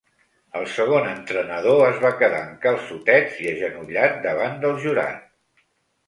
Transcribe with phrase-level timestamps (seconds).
[0.59, 5.29] El segon entrenador es va quedar en calçotets i agenollat davant del jurat.